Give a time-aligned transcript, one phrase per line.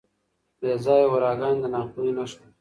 [0.59, 2.53] بې ځایه هوراګانې د ناپوهۍ نښه ده.